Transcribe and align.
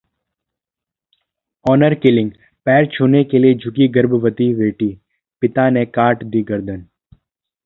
honour 1.65 1.93
killing 1.95 2.47
पैर 2.67 2.85
छूने 2.93 3.23
के 3.23 3.39
लिए 3.39 3.53
झुकी 3.53 3.87
गर्भवती 3.87 4.53
बेटी, 4.55 4.89
पिता 5.41 5.69
ने 5.69 5.85
काट 5.85 6.23
दी 6.23 6.41
गर्दन 6.43 6.85